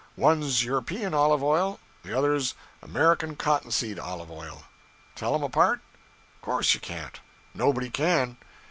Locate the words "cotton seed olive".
3.35-4.31